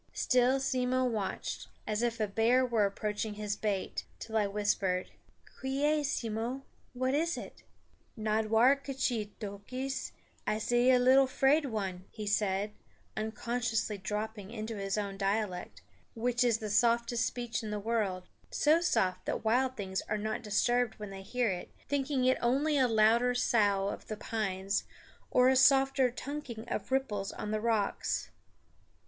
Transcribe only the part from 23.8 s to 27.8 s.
of the pines or a softer tunking of ripples on the